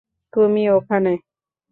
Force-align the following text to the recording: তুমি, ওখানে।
তুমি, 0.33 0.61
ওখানে। 0.69 1.11